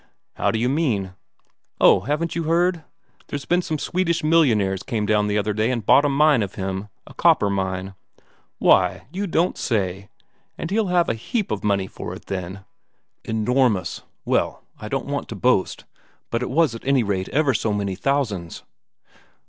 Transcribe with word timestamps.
"How 0.33 0.49
d'you 0.49 0.67
mean?" 0.67 1.13
"Oh, 1.79 1.99
haven't 1.99 2.35
you 2.35 2.45
heard? 2.45 2.83
There's 3.27 3.45
been 3.45 3.61
some 3.61 3.77
Swedish 3.77 4.23
millionaires 4.23 4.81
came 4.81 5.05
down 5.05 5.27
the 5.27 5.37
other 5.37 5.53
day 5.53 5.69
and 5.69 5.85
bought 5.85 6.05
a 6.05 6.09
mine 6.09 6.41
of 6.41 6.55
him, 6.55 6.87
a 7.05 7.13
copper 7.13 7.51
mine." 7.51 7.93
"Why, 8.57 9.05
you 9.13 9.27
don't 9.27 9.59
say? 9.59 10.09
And 10.57 10.71
he'll 10.71 10.87
have 10.87 11.05
got 11.05 11.11
a 11.13 11.19
heap 11.19 11.51
of 11.51 11.63
money 11.63 11.85
for 11.85 12.15
it, 12.15 12.25
then?" 12.25 12.65
"Enormous. 13.25 14.01
Well, 14.25 14.63
I 14.79 14.87
don't 14.89 15.05
want 15.05 15.29
to 15.29 15.35
boast, 15.35 15.85
but 16.31 16.41
it 16.41 16.49
was 16.49 16.73
at 16.73 16.83
any 16.83 17.03
rate 17.03 17.29
ever 17.29 17.53
so 17.53 17.71
many 17.71 17.93
thousands. 17.93 18.63